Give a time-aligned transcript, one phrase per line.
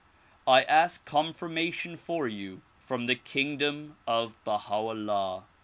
[0.47, 5.43] I ask confirma tion for you from the kingdom of Baha 'Ullah.